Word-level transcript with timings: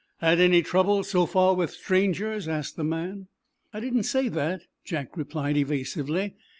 "Had 0.17 0.39
any 0.39 0.63
trouble, 0.63 1.03
so 1.03 1.27
far, 1.27 1.53
with 1.53 1.69
strangers?" 1.69 2.47
asked 2.47 2.75
the 2.75 2.83
man. 2.83 3.27
"I 3.71 3.79
didn't 3.79 4.01
say 4.09 4.29
that," 4.29 4.63
Jack 4.83 5.15
replied, 5.15 5.57
evasively. 5.57 6.33